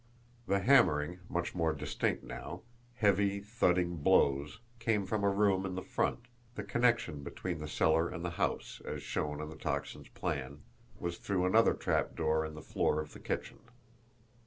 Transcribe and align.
The 0.47 0.61
hammering, 0.61 1.19
much 1.29 1.53
more 1.53 1.73
distinct 1.73 2.23
now, 2.23 2.63
heavy, 2.95 3.39
thudding 3.39 3.97
blows, 3.97 4.59
came 4.79 5.05
from 5.05 5.23
a 5.23 5.29
room 5.29 5.63
in 5.63 5.75
the 5.75 5.83
front 5.83 6.21
the 6.55 6.63
connection 6.63 7.21
between 7.21 7.59
the 7.59 7.67
cellar 7.67 8.09
and 8.09 8.25
the 8.25 8.31
house, 8.31 8.81
as 8.83 9.03
shown 9.03 9.39
on 9.39 9.51
the 9.51 9.55
Tocsin's 9.55 10.09
plan, 10.09 10.63
was 10.99 11.19
through 11.19 11.45
another 11.45 11.75
trapdoor 11.75 12.47
in 12.47 12.55
the 12.55 12.63
floor 12.63 12.99
of 12.99 13.13
the 13.13 13.19
kitchen. 13.19 13.59